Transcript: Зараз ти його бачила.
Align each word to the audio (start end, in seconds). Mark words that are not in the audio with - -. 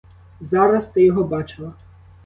Зараз 0.41 0.85
ти 0.85 1.03
його 1.05 1.23
бачила. 1.23 1.73